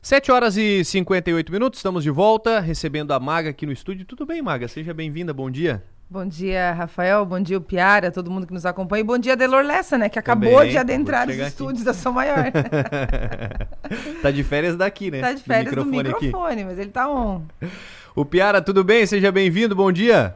7 0.00 0.30
horas 0.30 0.56
e 0.56 0.84
58 0.84 1.50
minutos, 1.50 1.78
estamos 1.80 2.04
de 2.04 2.10
volta, 2.10 2.60
recebendo 2.60 3.12
a 3.12 3.18
Maga 3.18 3.50
aqui 3.50 3.66
no 3.66 3.72
estúdio. 3.72 4.06
Tudo 4.06 4.24
bem, 4.24 4.40
Maga? 4.40 4.68
Seja 4.68 4.94
bem-vinda, 4.94 5.34
bom 5.34 5.50
dia. 5.50 5.82
Bom 6.08 6.24
dia, 6.24 6.72
Rafael. 6.72 7.26
Bom 7.26 7.40
dia, 7.40 7.58
o 7.58 7.60
Piara, 7.60 8.10
todo 8.10 8.30
mundo 8.30 8.46
que 8.46 8.52
nos 8.54 8.64
acompanha. 8.64 9.00
E 9.00 9.04
bom 9.04 9.18
dia, 9.18 9.36
Delor 9.36 9.64
Lessa, 9.64 9.98
né? 9.98 10.08
Que 10.08 10.18
acabou 10.18 10.52
Também, 10.52 10.70
de 10.70 10.78
adentrar 10.78 11.28
os 11.28 11.36
estúdios 11.36 11.84
da 11.84 11.92
São 11.92 12.12
Maior. 12.12 12.44
tá 14.22 14.30
de 14.30 14.42
férias 14.44 14.76
daqui, 14.76 15.10
né? 15.10 15.20
Tá 15.20 15.32
de 15.32 15.42
férias 15.42 15.74
do 15.74 15.84
microfone, 15.84 16.02
do 16.02 16.24
microfone 16.24 16.64
mas 16.64 16.78
ele 16.78 16.90
tá 16.90 17.10
on. 17.10 17.42
O 18.14 18.24
Piara, 18.24 18.62
tudo 18.62 18.82
bem? 18.82 19.04
Seja 19.04 19.30
bem-vindo, 19.30 19.74
bom 19.74 19.92
dia. 19.92 20.34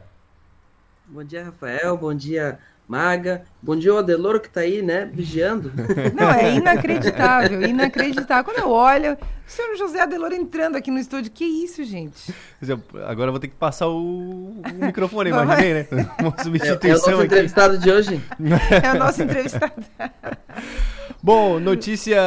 Bom 1.07 1.23
dia, 1.23 1.45
Rafael. 1.45 1.97
Bom 1.97 2.13
dia, 2.13 2.59
Maga. 2.93 3.41
Bom 3.59 3.75
dia, 3.75 3.91
o 3.91 3.97
Adeloro 3.97 4.39
que 4.39 4.47
tá 4.47 4.59
aí, 4.59 4.83
né, 4.83 5.09
vigiando. 5.11 5.73
Não, 6.13 6.29
é 6.29 6.53
inacreditável, 6.53 7.63
inacreditável. 7.63 8.43
Quando 8.43 8.59
eu 8.59 8.69
olho, 8.69 9.13
o 9.13 9.51
senhor 9.51 9.75
José 9.75 9.99
Adeloro 9.99 10.35
entrando 10.35 10.75
aqui 10.75 10.91
no 10.91 10.99
estúdio, 10.99 11.31
que 11.31 11.43
isso, 11.43 11.83
gente? 11.83 12.31
Agora 13.07 13.29
eu 13.29 13.31
vou 13.31 13.39
ter 13.39 13.47
que 13.47 13.55
passar 13.55 13.87
o, 13.87 14.61
o 14.61 14.85
microfone, 14.85 15.31
imaginei, 15.31 15.73
né? 15.73 15.87
Uma 16.19 16.43
substituição 16.43 16.83
é, 16.85 16.91
é 16.91 16.93
o 16.93 16.93
nosso 16.93 17.09
aqui. 17.09 17.25
entrevistado 17.25 17.77
de 17.79 17.91
hoje. 17.91 18.21
É 18.83 18.91
o 18.91 18.99
nosso 18.99 19.23
entrevistado. 19.23 19.73
Bom, 21.23 21.59
notícia 21.59 22.21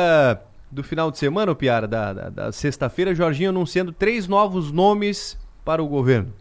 do 0.68 0.82
final 0.82 1.12
de 1.12 1.18
semana, 1.18 1.54
Piara, 1.54 1.86
da, 1.86 2.12
da, 2.12 2.28
da 2.28 2.50
sexta-feira, 2.50 3.14
Jorginho 3.14 3.50
anunciando 3.50 3.92
três 3.92 4.26
novos 4.26 4.72
nomes 4.72 5.38
para 5.64 5.80
o 5.80 5.86
governo 5.86 6.32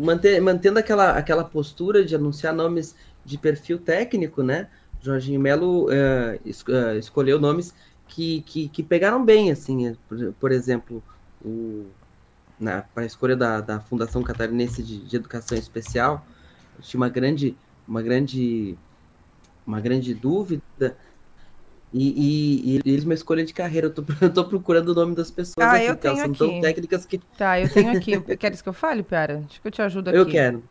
manter, 0.00 0.40
mantendo 0.40 0.78
aquela, 0.78 1.12
aquela 1.12 1.44
postura 1.44 2.04
de 2.04 2.14
anunciar 2.14 2.54
nomes 2.54 2.94
de 3.24 3.38
perfil 3.38 3.78
técnico, 3.78 4.42
né? 4.42 4.68
Jorginho 5.00 5.40
Melo 5.40 5.86
uh, 5.86 6.40
es, 6.44 6.62
uh, 6.62 6.98
escolheu 6.98 7.40
nomes 7.40 7.74
que, 8.06 8.42
que, 8.42 8.68
que, 8.68 8.82
pegaram 8.82 9.24
bem, 9.24 9.50
assim, 9.50 9.96
por, 10.08 10.32
por 10.34 10.52
exemplo, 10.52 11.02
o, 11.44 11.86
na 12.58 12.84
a 12.96 13.04
escolha 13.04 13.36
da, 13.36 13.60
da 13.60 13.80
Fundação 13.80 14.22
Catarinense 14.22 14.82
de, 14.82 14.98
de 14.98 15.16
Educação 15.16 15.56
Especial, 15.56 16.26
tinha 16.80 16.98
uma 16.98 17.08
grande, 17.08 17.56
uma 17.86 18.02
grande, 18.02 18.76
uma 19.66 19.80
grande 19.80 20.14
dúvida 20.14 20.96
e, 21.92 22.08
e, 22.08 22.76
e, 22.76 22.82
eles 22.84 23.04
uma 23.04 23.14
escolha 23.14 23.44
de 23.44 23.54
carreira. 23.54 23.86
Eu 23.86 23.94
tô, 23.94 24.04
eu 24.20 24.32
tô 24.32 24.44
procurando 24.44 24.90
o 24.90 24.94
nome 24.94 25.14
das 25.14 25.30
pessoas 25.30 25.66
ah, 25.66 25.72
aqui, 25.72 25.86
eu 25.86 25.96
tenho 25.96 26.16
são 26.16 26.24
aqui. 26.24 26.38
tão 26.38 26.60
técnicas 26.60 27.06
que. 27.06 27.18
Tá, 27.36 27.60
eu 27.60 27.68
tenho 27.68 27.96
aqui. 27.96 28.20
Queres 28.36 28.62
que 28.62 28.68
eu 28.68 28.72
fale, 28.72 29.02
Piara? 29.02 29.42
Acho 29.48 29.60
que 29.60 29.68
eu 29.68 29.72
te 29.72 29.82
ajudo 29.82 30.08
aqui. 30.08 30.18
Eu 30.18 30.26
quero. 30.26 30.62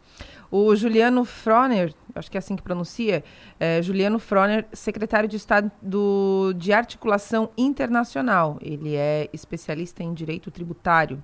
O 0.49 0.73
Juliano 0.75 1.25
Froner, 1.25 1.93
acho 2.15 2.31
que 2.31 2.38
é 2.38 2.39
assim 2.39 2.55
que 2.55 2.63
pronuncia, 2.63 3.21
é 3.59 3.81
Juliano 3.81 4.17
Froner, 4.17 4.65
secretário 4.71 5.27
de 5.27 5.35
Estado 5.35 5.69
do, 5.81 6.53
de 6.55 6.71
Articulação 6.71 7.49
Internacional. 7.57 8.57
Ele 8.61 8.95
é 8.95 9.29
especialista 9.33 10.03
em 10.03 10.13
direito 10.13 10.49
tributário. 10.49 11.21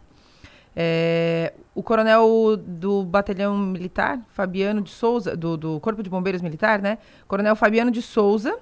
É, 0.76 1.54
o 1.74 1.84
coronel 1.84 2.58
do 2.58 3.04
batalhão 3.04 3.58
militar, 3.58 4.20
Fabiano 4.30 4.82
de 4.82 4.90
Souza, 4.90 5.38
do, 5.38 5.56
do 5.56 5.80
Corpo 5.80 6.04
de 6.04 6.10
Bombeiros 6.10 6.42
Militar, 6.42 6.82
né? 6.82 6.98
Coronel 7.28 7.56
Fabiano 7.56 7.92
de 7.92 8.02
Souza, 8.02 8.58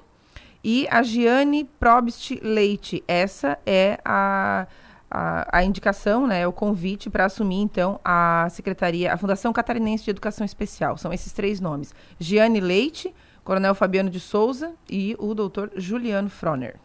e 0.63 0.87
a 0.89 1.01
Giane 1.03 1.69
Probst 1.79 2.31
Leite. 2.41 3.03
Essa 3.07 3.57
é 3.65 3.99
a, 4.05 4.67
a, 5.09 5.57
a 5.57 5.63
indicação, 5.63 6.27
né, 6.27 6.47
o 6.47 6.51
convite 6.51 7.09
para 7.09 7.25
assumir, 7.25 7.61
então, 7.61 7.99
a 8.03 8.47
Secretaria, 8.49 9.13
a 9.13 9.17
Fundação 9.17 9.51
Catarinense 9.51 10.03
de 10.03 10.11
Educação 10.11 10.45
Especial. 10.45 10.97
São 10.97 11.11
esses 11.11 11.31
três 11.33 11.59
nomes. 11.59 11.93
Giane 12.19 12.59
Leite, 12.59 13.13
Coronel 13.43 13.73
Fabiano 13.73 14.09
de 14.09 14.19
Souza 14.19 14.73
e 14.89 15.15
o 15.19 15.33
doutor 15.33 15.71
Juliano 15.75 16.29
Froner. 16.29 16.75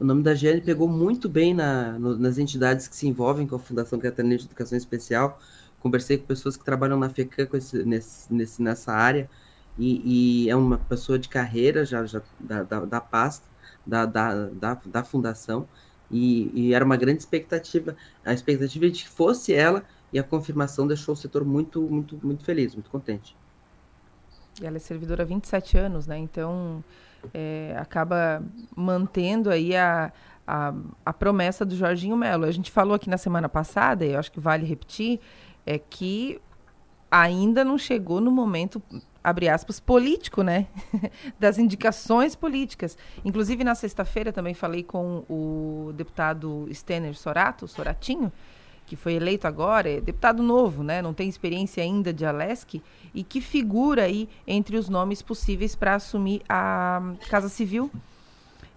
O 0.00 0.04
nome 0.04 0.22
da 0.22 0.34
Giane 0.34 0.60
pegou 0.60 0.88
muito 0.88 1.28
bem 1.28 1.54
na, 1.54 1.92
no, 1.92 2.18
nas 2.18 2.36
entidades 2.36 2.88
que 2.88 2.96
se 2.96 3.06
envolvem 3.06 3.46
com 3.46 3.54
a 3.54 3.58
Fundação 3.58 4.00
Catarinense 4.00 4.44
de 4.44 4.48
Educação 4.48 4.76
Especial. 4.76 5.38
Conversei 5.78 6.18
com 6.18 6.26
pessoas 6.26 6.56
que 6.56 6.64
trabalham 6.64 6.98
na 6.98 7.08
FECAM 7.08 7.48
nesse, 7.84 8.32
nesse, 8.32 8.62
nessa 8.62 8.92
área 8.92 9.28
e, 9.78 10.44
e, 10.44 10.50
é 10.50 10.56
uma 10.56 10.78
pessoa 10.78 11.18
de 11.18 11.28
carreira 11.28 11.84
já, 11.84 12.04
já 12.04 12.20
da, 12.38 12.62
da, 12.62 12.80
da 12.80 13.00
pasta, 13.00 13.46
da, 13.86 14.04
da, 14.06 14.46
da, 14.48 14.78
da 14.84 15.04
fundação, 15.04 15.66
e, 16.10 16.50
e, 16.54 16.74
era 16.74 16.84
uma 16.84 16.96
grande 16.96 17.20
expectativa, 17.20 17.96
a 18.24 18.32
expectativa 18.32 18.90
de 18.90 19.02
que 19.02 19.08
fosse 19.08 19.54
ela, 19.54 19.82
e 20.12 20.18
a 20.18 20.22
confirmação 20.22 20.86
deixou 20.86 21.14
o 21.14 21.16
setor 21.16 21.44
muito, 21.44 21.80
muito, 21.80 22.18
muito 22.22 22.44
feliz, 22.44 22.74
muito 22.74 22.90
contente. 22.90 23.34
E 24.60 24.66
ela 24.66 24.76
é 24.76 24.80
servidora 24.80 25.22
há 25.22 25.26
27 25.26 25.78
anos, 25.78 26.06
né? 26.06 26.18
Então, 26.18 26.84
é, 27.32 27.74
acaba 27.78 28.42
mantendo 28.76 29.48
aí 29.48 29.74
a, 29.74 30.12
a, 30.46 30.74
a 31.06 31.12
promessa 31.14 31.64
do 31.64 31.74
Jorginho 31.74 32.16
Melo. 32.16 32.44
A 32.44 32.50
gente 32.50 32.70
falou 32.70 32.94
aqui 32.94 33.08
na 33.08 33.16
semana 33.16 33.48
passada, 33.48 34.04
e 34.04 34.12
eu 34.12 34.18
acho 34.18 34.30
que 34.30 34.40
vale 34.40 34.66
repetir, 34.66 35.18
é 35.64 35.78
que 35.78 36.38
ainda 37.10 37.64
não 37.64 37.78
chegou 37.78 38.20
no 38.20 38.30
momento 38.30 38.82
abre 39.22 39.48
aspas, 39.48 39.78
político, 39.78 40.42
né? 40.42 40.66
das 41.38 41.58
indicações 41.58 42.34
políticas. 42.34 42.96
Inclusive, 43.24 43.62
na 43.64 43.74
sexta-feira 43.74 44.32
também 44.32 44.54
falei 44.54 44.82
com 44.82 45.24
o 45.28 45.92
deputado 45.94 46.68
Stener 46.72 47.16
Sorato, 47.16 47.68
Soratinho, 47.68 48.32
que 48.86 48.96
foi 48.96 49.14
eleito 49.14 49.46
agora, 49.46 49.88
é 49.88 50.00
deputado 50.00 50.42
novo, 50.42 50.82
né? 50.82 51.00
Não 51.00 51.14
tem 51.14 51.28
experiência 51.28 51.82
ainda 51.82 52.12
de 52.12 52.26
Alesc, 52.26 52.82
e 53.14 53.22
que 53.22 53.40
figura 53.40 54.04
aí 54.04 54.28
entre 54.46 54.76
os 54.76 54.88
nomes 54.88 55.22
possíveis 55.22 55.74
para 55.74 55.94
assumir 55.94 56.42
a 56.48 57.00
Casa 57.30 57.48
Civil. 57.48 57.90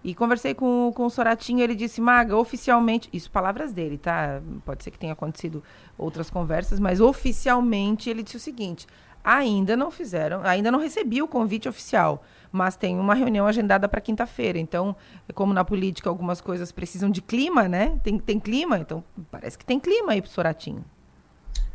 E 0.04 0.14
conversei 0.14 0.54
com, 0.54 0.92
com 0.94 1.06
o 1.06 1.10
Soratinho, 1.10 1.60
ele 1.60 1.74
disse, 1.74 2.00
Maga, 2.00 2.36
oficialmente, 2.36 3.08
isso 3.12 3.28
palavras 3.28 3.72
dele, 3.72 3.98
tá? 3.98 4.40
Pode 4.64 4.84
ser 4.84 4.92
que 4.92 4.98
tenha 4.98 5.12
acontecido 5.12 5.64
outras 5.98 6.30
conversas, 6.30 6.78
mas 6.78 7.00
oficialmente 7.00 8.08
ele 8.08 8.22
disse 8.22 8.36
o 8.36 8.40
seguinte: 8.40 8.86
ainda 9.26 9.76
não 9.76 9.90
fizeram, 9.90 10.40
ainda 10.44 10.70
não 10.70 10.78
recebi 10.78 11.20
o 11.20 11.26
convite 11.26 11.68
oficial, 11.68 12.22
mas 12.52 12.76
tem 12.76 12.96
uma 12.96 13.12
reunião 13.12 13.44
agendada 13.44 13.88
para 13.88 14.00
quinta-feira. 14.00 14.56
Então, 14.56 14.94
como 15.34 15.52
na 15.52 15.64
política 15.64 16.08
algumas 16.08 16.40
coisas 16.40 16.70
precisam 16.70 17.10
de 17.10 17.20
clima, 17.20 17.68
né? 17.68 17.98
Tem, 18.04 18.20
tem 18.20 18.38
clima, 18.38 18.78
então 18.78 19.02
parece 19.28 19.58
que 19.58 19.64
tem 19.64 19.80
clima 19.80 20.12
aí 20.12 20.22
pro 20.22 20.30
Soratinho. 20.30 20.84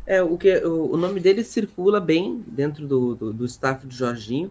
É, 0.06 0.22
o, 0.22 0.38
que, 0.38 0.56
o, 0.64 0.94
o 0.94 0.96
nome 0.96 1.20
dele 1.20 1.44
circula 1.44 2.00
bem 2.00 2.42
dentro 2.46 2.88
do, 2.88 3.14
do, 3.14 3.32
do 3.34 3.44
staff 3.44 3.86
de 3.86 3.94
Jorginho, 3.94 4.48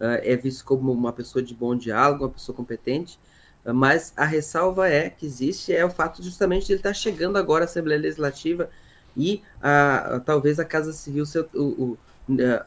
uh, 0.00 0.18
é 0.22 0.34
visto 0.34 0.64
como 0.64 0.90
uma 0.90 1.12
pessoa 1.12 1.42
de 1.42 1.54
bom 1.54 1.76
diálogo, 1.76 2.24
uma 2.24 2.30
pessoa 2.30 2.56
competente, 2.56 3.20
uh, 3.64 3.74
mas 3.74 4.12
a 4.16 4.24
ressalva 4.24 4.88
é 4.88 5.10
que 5.10 5.26
existe 5.26 5.72
é 5.72 5.84
o 5.84 5.90
fato 5.90 6.22
justamente 6.22 6.66
de 6.66 6.72
ele 6.72 6.78
estar 6.80 6.90
tá 6.90 6.94
chegando 6.94 7.36
agora 7.36 7.64
à 7.64 7.66
Assembleia 7.66 8.00
Legislativa 8.00 8.70
e 9.16 9.42
uh, 9.58 10.18
talvez 10.20 10.58
a 10.58 10.64
Casa 10.64 10.92
Civil, 10.92 11.24
o 11.54 11.96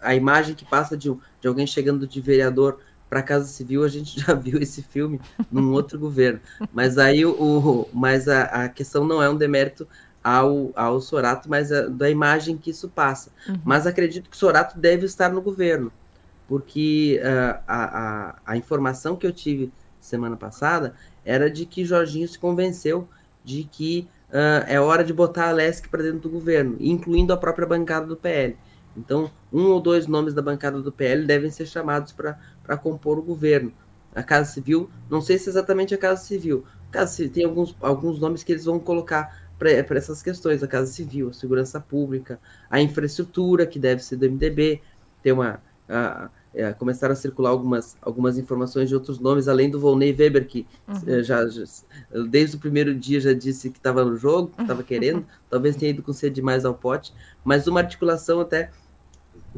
a 0.02 0.16
imagem 0.16 0.56
que 0.56 0.66
passa 0.66 0.98
de, 0.98 1.14
de 1.40 1.48
alguém 1.48 1.68
chegando 1.68 2.08
de 2.08 2.22
vereador 2.22 2.80
para 3.12 3.20
a 3.20 3.24
Casa 3.24 3.46
Civil, 3.46 3.84
a 3.84 3.90
gente 3.90 4.18
já 4.22 4.34
viu 4.34 4.58
esse 4.60 4.82
filme 4.82 5.20
num 5.52 5.74
outro 5.74 6.00
governo. 6.00 6.40
Mas 6.74 6.98
aí 6.98 7.26
o, 7.26 7.88
mas 7.94 8.30
a, 8.30 8.44
a, 8.44 8.70
questão 8.70 9.06
não 9.06 9.22
é 9.22 9.30
um 9.30 9.36
demérito 9.36 9.86
ao, 10.24 10.72
ao 10.76 11.02
Sorato, 11.02 11.50
mas 11.50 11.72
a, 11.72 11.88
da 11.88 12.10
imagem 12.10 12.58
que 12.58 12.70
isso 12.70 12.88
passa. 12.88 13.30
Uhum. 13.50 13.60
Mas 13.66 13.86
acredito 13.86 14.30
que 14.30 14.36
o 14.36 14.40
Sorato 14.40 14.80
deve 14.80 15.06
estar 15.06 15.30
no 15.30 15.42
governo, 15.42 15.92
porque 16.48 17.20
uh, 17.22 17.60
a, 17.68 18.00
a, 18.00 18.36
a 18.46 18.58
informação 18.58 19.18
que 19.18 19.28
eu 19.28 19.34
tive 19.34 19.72
semana 20.00 20.38
passada 20.38 20.96
era 21.26 21.50
de 21.50 21.66
que 21.66 21.84
Jorginho 21.84 22.28
se 22.28 22.40
convenceu 22.40 23.08
de 23.44 23.64
que 23.64 24.08
uh, 24.30 24.66
é 24.68 24.80
hora 24.80 25.04
de 25.04 25.14
botar 25.14 25.50
a 25.50 25.52
Lesc 25.52 25.90
para 25.90 26.04
dentro 26.04 26.22
do 26.22 26.30
governo, 26.30 26.78
incluindo 26.80 27.34
a 27.34 27.38
própria 27.38 27.68
bancada 27.68 28.06
do 28.06 28.16
PL. 28.16 28.56
Então, 28.96 29.32
um 29.52 29.68
ou 29.68 29.80
dois 29.80 30.08
nomes 30.08 30.34
da 30.34 30.42
bancada 30.42 30.82
do 30.82 30.92
PL 30.92 31.26
devem 31.26 31.50
ser 31.50 31.66
chamados 31.66 32.12
para 32.12 32.78
compor 32.78 33.18
o 33.18 33.24
governo. 33.24 33.72
A 34.14 34.22
Casa 34.22 34.52
Civil, 34.52 34.90
não 35.10 35.22
sei 35.22 35.38
se 35.38 35.48
é 35.48 35.52
exatamente 35.52 35.94
a 35.94 35.98
Casa 35.98 36.22
Civil. 36.22 36.66
A 36.90 36.92
Casa 36.92 37.14
Civil 37.14 37.32
tem 37.32 37.46
alguns, 37.46 37.76
alguns 37.80 38.20
nomes 38.20 38.44
que 38.44 38.52
eles 38.52 38.66
vão 38.66 38.80
colocar 38.80 39.50
para 39.58 39.98
essas 39.98 40.22
questões: 40.22 40.62
a 40.62 40.68
Casa 40.68 40.92
Civil, 40.92 41.30
a 41.30 41.34
Segurança 41.34 41.80
Pública, 41.80 42.40
a 42.70 42.82
infraestrutura, 42.82 43.66
que 43.66 43.80
deve 43.80 44.04
ser 44.04 44.18
do 44.18 44.30
MDB. 44.30 44.82
Tem 45.24 45.32
uma. 45.32 45.62
A, 45.88 46.30
é, 46.54 46.74
começaram 46.74 47.14
a 47.14 47.16
circular 47.16 47.50
algumas, 47.50 47.96
algumas 48.02 48.38
informações 48.38 48.90
de 48.90 48.96
outros 48.96 49.20
nomes, 49.20 49.48
além 49.48 49.70
do 49.70 49.80
Volney 49.80 50.14
Weber, 50.14 50.46
que 50.46 50.68
uhum. 50.86 51.02
é, 51.08 51.24
já, 51.24 51.48
já, 51.48 51.64
desde 52.30 52.58
o 52.58 52.60
primeiro 52.60 52.94
dia 52.94 53.22
já 53.22 53.32
disse 53.32 53.70
que 53.70 53.78
estava 53.78 54.04
no 54.04 54.18
jogo, 54.18 54.52
que 54.54 54.62
estava 54.62 54.84
querendo, 54.84 55.26
talvez 55.50 55.78
tenha 55.78 55.92
ido 55.92 56.04
com 56.04 56.12
sede 56.12 56.36
demais 56.36 56.66
ao 56.66 56.74
pote, 56.74 57.14
mas 57.44 57.68
uma 57.68 57.80
articulação 57.80 58.42
até 58.42 58.70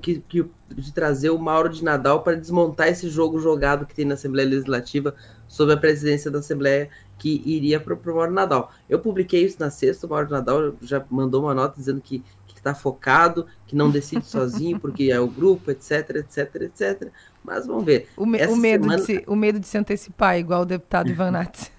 que, 0.01 0.19
que, 0.27 0.45
de 0.69 0.91
trazer 0.91 1.29
o 1.29 1.37
Mauro 1.37 1.69
de 1.69 1.83
Nadal 1.83 2.23
para 2.23 2.35
desmontar 2.35 2.87
esse 2.87 3.09
jogo 3.09 3.39
jogado 3.39 3.85
que 3.85 3.95
tem 3.95 4.05
na 4.05 4.15
Assembleia 4.15 4.49
Legislativa 4.49 5.15
sob 5.47 5.71
a 5.71 5.77
presidência 5.77 6.31
da 6.31 6.39
Assembleia 6.39 6.89
que 7.17 7.41
iria 7.45 7.79
para 7.79 7.93
o 7.93 8.15
Mauro 8.15 8.31
Nadal. 8.31 8.71
Eu 8.89 8.99
publiquei 8.99 9.45
isso 9.45 9.57
na 9.59 9.69
sexta, 9.69 10.07
o 10.07 10.09
Mauro 10.09 10.29
Nadal 10.29 10.73
já 10.81 11.03
mandou 11.09 11.43
uma 11.43 11.53
nota 11.53 11.75
dizendo 11.77 12.01
que 12.01 12.23
está 12.63 12.73
focado, 12.73 13.45
que 13.67 13.75
não 13.75 13.91
decide 13.91 14.25
sozinho 14.25 14.79
porque 14.79 15.11
é 15.11 15.19
o 15.19 15.27
grupo, 15.27 15.69
etc, 15.69 16.15
etc, 16.15 16.55
etc. 16.61 17.11
Mas 17.43 17.67
vamos 17.67 17.83
ver. 17.83 18.07
O, 18.15 18.25
me, 18.25 18.43
o 18.47 18.55
medo, 18.55 18.83
semana... 18.85 18.99
de 18.99 19.05
se, 19.05 19.23
o 19.27 19.35
medo 19.35 19.59
de 19.59 19.67
se 19.67 19.77
antecipar, 19.77 20.39
igual 20.39 20.61
o 20.61 20.65
deputado 20.65 21.09
Ivan 21.09 21.31
Nats. 21.31 21.69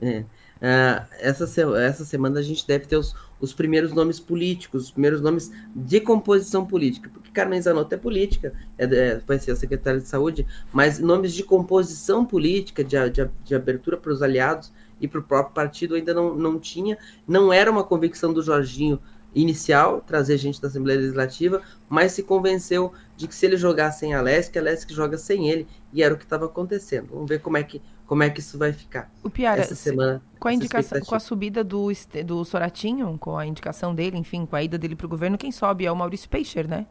é. 0.00 0.24
Uh, 0.58 1.06
essa, 1.20 1.44
essa 1.78 2.04
semana 2.04 2.40
a 2.40 2.42
gente 2.42 2.66
deve 2.66 2.86
ter 2.86 2.96
os, 2.96 3.14
os 3.40 3.52
primeiros 3.52 3.92
nomes 3.92 4.18
políticos, 4.18 4.84
os 4.84 4.90
primeiros 4.90 5.20
nomes 5.20 5.52
de 5.74 6.00
composição 6.00 6.66
política, 6.66 7.08
porque 7.12 7.30
Carmen 7.30 7.62
Zanotto 7.62 7.94
é 7.94 7.98
política, 7.98 8.52
é, 8.76 8.84
é, 8.84 9.20
vai 9.26 9.38
ser 9.38 9.52
a 9.52 9.56
secretária 9.56 10.00
de 10.00 10.08
saúde, 10.08 10.46
mas 10.72 10.98
nomes 10.98 11.32
de 11.32 11.44
composição 11.44 12.24
política, 12.24 12.82
de, 12.82 12.96
de, 13.10 13.30
de 13.44 13.54
abertura 13.54 13.96
para 13.96 14.12
os 14.12 14.20
aliados 14.20 14.72
e 15.00 15.06
para 15.06 15.20
o 15.20 15.22
próprio 15.22 15.54
partido 15.54 15.94
ainda 15.94 16.12
não, 16.12 16.34
não 16.34 16.58
tinha, 16.58 16.98
não 17.26 17.52
era 17.52 17.70
uma 17.70 17.84
convicção 17.84 18.32
do 18.32 18.42
Jorginho 18.42 19.00
inicial, 19.34 20.00
trazer 20.00 20.38
gente 20.38 20.60
da 20.60 20.68
Assembleia 20.68 20.98
Legislativa, 20.98 21.62
mas 21.88 22.12
se 22.12 22.22
convenceu 22.22 22.92
de 23.16 23.28
que 23.28 23.34
se 23.34 23.46
ele 23.46 23.56
jogar 23.56 23.92
sem 23.92 24.14
a 24.14 24.20
Lesc, 24.20 24.58
a 24.58 24.62
Lesc 24.62 24.92
joga 24.92 25.18
sem 25.18 25.48
ele, 25.48 25.66
e 25.92 26.02
era 26.02 26.14
o 26.14 26.18
que 26.18 26.24
estava 26.24 26.46
acontecendo. 26.46 27.08
Vamos 27.12 27.28
ver 27.28 27.40
como 27.40 27.56
é 27.56 27.62
que 27.62 27.80
como 28.08 28.22
é 28.22 28.30
que 28.30 28.40
isso 28.40 28.58
vai 28.58 28.72
ficar. 28.72 29.12
O 29.22 29.28
Piara, 29.28 29.60
essa 29.60 29.74
semana, 29.74 30.22
com 30.40 30.48
a 30.48 30.52
indicação, 30.54 30.98
com 31.02 31.14
a 31.14 31.20
subida 31.20 31.62
do, 31.62 31.88
do 32.24 32.42
Soratinho, 32.42 33.18
com 33.18 33.36
a 33.36 33.46
indicação 33.46 33.94
dele, 33.94 34.16
enfim, 34.16 34.46
com 34.46 34.56
a 34.56 34.62
ida 34.62 34.78
dele 34.78 34.96
para 34.96 35.04
o 35.04 35.08
governo, 35.08 35.36
quem 35.36 35.52
sobe 35.52 35.84
é 35.84 35.92
o 35.92 35.94
Maurício 35.94 36.26
Peixer, 36.26 36.66
né? 36.66 36.86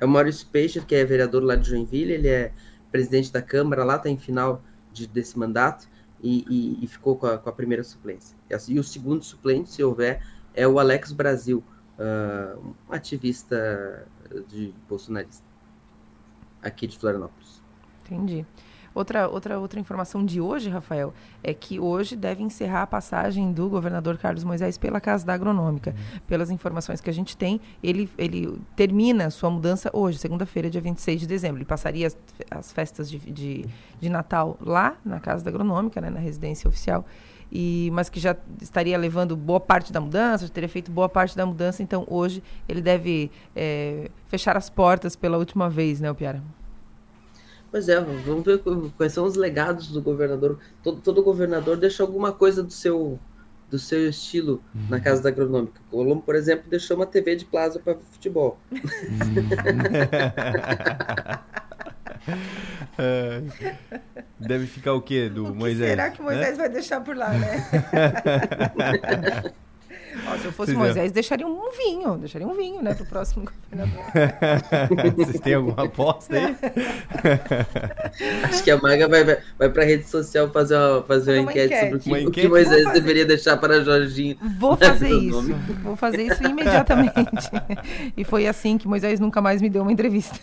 É 0.00 0.04
o 0.04 0.08
Maurício 0.08 0.44
Peixer, 0.48 0.84
que 0.84 0.96
é 0.96 1.04
vereador 1.04 1.44
lá 1.44 1.54
de 1.54 1.70
Joinville, 1.70 2.12
ele 2.12 2.28
é 2.28 2.52
presidente 2.90 3.32
da 3.32 3.40
Câmara 3.40 3.84
lá, 3.84 3.94
está 3.94 4.10
em 4.10 4.18
final 4.18 4.60
de, 4.92 5.06
desse 5.06 5.38
mandato 5.38 5.88
e, 6.20 6.44
e, 6.48 6.84
e 6.84 6.86
ficou 6.88 7.16
com 7.16 7.28
a, 7.28 7.38
com 7.38 7.48
a, 7.48 7.52
primeira 7.52 7.84
suplência. 7.84 8.36
E 8.68 8.78
o 8.80 8.82
segundo 8.82 9.22
suplente, 9.24 9.70
se 9.70 9.84
houver, 9.84 10.20
é 10.52 10.66
o 10.66 10.80
Alex 10.80 11.12
Brasil, 11.12 11.62
uh, 11.96 12.58
um 12.58 12.92
ativista 12.92 14.04
de 14.48 14.74
bolsonarista 14.88 15.44
aqui 16.60 16.88
de 16.88 16.98
Florianópolis. 16.98 17.62
Entendi. 18.04 18.44
Outra, 18.96 19.28
outra, 19.28 19.58
outra 19.58 19.78
informação 19.78 20.24
de 20.24 20.40
hoje, 20.40 20.70
Rafael, 20.70 21.12
é 21.44 21.52
que 21.52 21.78
hoje 21.78 22.16
deve 22.16 22.42
encerrar 22.42 22.80
a 22.80 22.86
passagem 22.86 23.52
do 23.52 23.68
governador 23.68 24.16
Carlos 24.16 24.42
Moisés 24.42 24.78
pela 24.78 24.98
Casa 25.02 25.26
da 25.26 25.34
Agronômica. 25.34 25.90
Uhum. 25.90 26.20
Pelas 26.26 26.50
informações 26.50 26.98
que 26.98 27.10
a 27.10 27.12
gente 27.12 27.36
tem, 27.36 27.60
ele, 27.82 28.08
ele 28.16 28.58
termina 28.74 29.28
sua 29.28 29.50
mudança 29.50 29.90
hoje, 29.92 30.16
segunda-feira, 30.16 30.70
dia 30.70 30.80
26 30.80 31.20
de 31.20 31.26
dezembro. 31.26 31.58
Ele 31.58 31.66
passaria 31.66 32.06
as, 32.06 32.16
as 32.50 32.72
festas 32.72 33.10
de, 33.10 33.18
de, 33.18 33.66
de, 34.00 34.08
Natal 34.08 34.56
lá 34.62 34.96
na 35.04 35.20
Casa 35.20 35.44
da 35.44 35.50
Agronômica, 35.50 36.00
né, 36.00 36.08
na 36.08 36.18
residência 36.18 36.66
oficial. 36.66 37.04
E, 37.52 37.90
mas 37.92 38.08
que 38.08 38.18
já 38.18 38.34
estaria 38.62 38.96
levando 38.96 39.36
boa 39.36 39.60
parte 39.60 39.92
da 39.92 40.00
mudança, 40.00 40.46
já 40.46 40.52
teria 40.52 40.70
feito 40.70 40.90
boa 40.90 41.06
parte 41.08 41.36
da 41.36 41.44
mudança, 41.44 41.82
então 41.82 42.06
hoje 42.08 42.42
ele 42.66 42.80
deve 42.80 43.30
é, 43.54 44.10
fechar 44.26 44.56
as 44.56 44.70
portas 44.70 45.14
pela 45.14 45.36
última 45.36 45.68
vez, 45.68 46.00
né, 46.00 46.10
Piara? 46.14 46.42
Pois 47.76 47.90
é, 47.90 48.00
vamos 48.00 48.42
ver 48.42 48.62
quais 48.96 49.12
são 49.12 49.26
os 49.26 49.36
legados 49.36 49.88
do 49.88 50.00
governador. 50.00 50.58
Todo, 50.82 50.98
todo 51.02 51.22
governador 51.22 51.76
deixa 51.76 52.02
alguma 52.02 52.32
coisa 52.32 52.62
do 52.62 52.72
seu 52.72 53.20
do 53.68 53.78
seu 53.78 54.08
estilo 54.08 54.62
uhum. 54.74 54.86
na 54.88 54.98
casa 54.98 55.20
da 55.22 55.28
agronômica. 55.28 55.78
O 55.88 55.90
Colombo, 55.90 56.22
por 56.22 56.34
exemplo, 56.34 56.70
deixou 56.70 56.96
uma 56.96 57.04
TV 57.04 57.36
de 57.36 57.44
plaza 57.44 57.78
para 57.78 57.94
futebol. 58.12 58.58
Uhum. 58.72 58.78
deve 64.40 64.66
ficar 64.66 64.94
o 64.94 65.02
quê 65.02 65.28
do 65.28 65.44
o 65.44 65.48
que 65.48 65.58
Moisés? 65.58 65.90
Será 65.90 66.08
que 66.08 66.22
Moisés 66.22 66.52
né? 66.52 66.56
vai 66.56 66.70
deixar 66.70 67.02
por 67.02 67.14
lá, 67.14 67.28
né? 67.28 67.62
Ó, 70.28 70.36
se 70.38 70.44
eu 70.44 70.52
fosse 70.52 70.74
Moisés, 70.74 71.12
deixaria 71.12 71.46
um 71.46 71.70
vinho, 71.70 72.16
deixaria 72.16 72.46
um 72.46 72.54
vinho, 72.54 72.82
né, 72.82 72.94
pro 72.94 73.06
próximo 73.06 73.44
governador. 73.70 74.04
Vocês 75.16 75.40
têm 75.40 75.54
alguma 75.54 75.84
aposta 75.84 76.34
aí? 76.36 76.56
Acho 78.44 78.64
que 78.64 78.70
a 78.70 78.80
Maga 78.80 79.08
vai, 79.08 79.24
vai, 79.24 79.38
vai 79.58 79.68
pra 79.68 79.84
rede 79.84 80.04
social 80.08 80.50
fazer 80.50 80.76
uma, 80.76 81.02
fazer 81.02 81.32
uma, 81.32 81.42
uma 81.42 81.50
enquete, 81.52 81.74
enquete, 81.74 82.04
sobre 82.04 82.24
o 82.26 82.30
que, 82.30 82.40
o 82.40 82.42
que 82.42 82.48
Moisés 82.48 82.92
deveria 82.92 83.24
deixar 83.24 83.56
para 83.56 83.82
Jorginho. 83.82 84.36
Vou 84.58 84.76
fazer 84.76 85.10
isso, 85.10 85.54
vou 85.82 85.96
fazer 85.96 86.22
isso 86.22 86.42
imediatamente. 86.42 87.14
e 88.16 88.24
foi 88.24 88.46
assim 88.46 88.78
que 88.78 88.88
Moisés 88.88 89.20
nunca 89.20 89.40
mais 89.40 89.62
me 89.62 89.68
deu 89.68 89.82
uma 89.82 89.92
entrevista. 89.92 90.38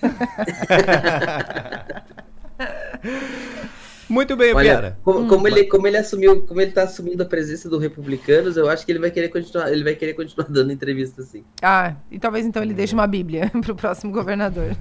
Muito 4.14 4.36
bem, 4.36 4.54
Olha, 4.54 4.70
Piara. 4.70 5.00
Como, 5.04 5.20
hum. 5.22 5.28
como, 5.28 5.48
ele, 5.48 5.64
como 5.64 5.88
ele 5.88 5.98
assumiu, 5.98 6.44
como 6.44 6.62
ele 6.62 6.70
está 6.70 6.84
assumindo 6.84 7.24
a 7.24 7.26
presença 7.26 7.68
do 7.68 7.80
Republicanos, 7.80 8.56
eu 8.56 8.70
acho 8.70 8.86
que 8.86 8.92
ele 8.92 9.00
vai 9.00 9.10
querer 9.10 9.30
continuar, 9.30 9.72
ele 9.72 9.84
vai 9.84 9.96
querer 9.96 10.14
continuar 10.14 10.48
dando 10.54 10.72
entrevista 10.72 11.24
assim. 11.24 11.44
Ah, 11.64 11.96
e 12.12 12.20
talvez 12.20 12.46
então 12.46 12.62
ele 12.62 12.76
deixe 12.76 12.94
uma 12.94 13.08
Bíblia 13.08 13.50
para 13.60 13.72
o 13.72 13.76
próximo 13.76 14.14
governador. 14.14 14.78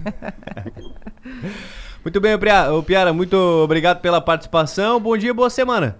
muito 2.04 2.20
bem, 2.20 2.38
Piara, 2.84 3.12
muito 3.14 3.34
obrigado 3.34 4.02
pela 4.02 4.20
participação. 4.20 5.00
Bom 5.00 5.16
dia, 5.16 5.32
boa 5.32 5.48
semana. 5.48 5.96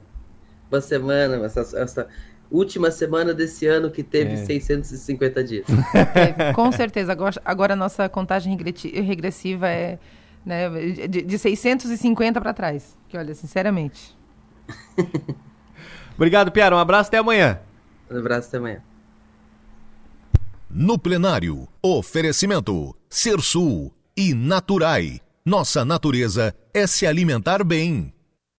Boa 0.70 0.82
semana, 0.82 1.42
essa, 1.46 1.60
essa 1.78 2.06
última 2.50 2.90
semana 2.90 3.32
desse 3.32 3.66
ano 3.66 3.90
que 3.90 4.02
teve 4.02 4.34
é. 4.34 4.44
650 4.44 5.42
dias. 5.42 5.64
É, 6.14 6.52
com 6.52 6.70
certeza. 6.70 7.12
Agora, 7.12 7.40
agora 7.42 7.72
a 7.72 7.76
nossa 7.76 8.10
contagem 8.10 8.58
regressiva 8.92 9.68
é 9.68 9.98
né, 10.44 10.68
de, 11.08 11.22
de 11.22 11.38
650 11.38 12.40
para 12.40 12.52
trás. 12.52 12.96
Que 13.08 13.16
olha, 13.16 13.34
sinceramente. 13.34 14.16
Obrigado, 16.14 16.50
Piara. 16.52 16.76
Um 16.76 16.78
abraço 16.78 17.08
até 17.08 17.18
amanhã. 17.18 17.60
Um 18.10 18.18
abraço 18.18 18.48
até 18.48 18.58
amanhã. 18.58 18.82
No 20.70 20.98
plenário, 20.98 21.68
oferecimento 21.82 22.96
Ser 23.08 23.40
Sul 23.40 23.92
e 24.16 24.32
Naturai. 24.32 25.20
Nossa 25.44 25.84
natureza 25.84 26.54
é 26.72 26.86
se 26.86 27.06
alimentar 27.06 27.64
bem. 27.64 28.12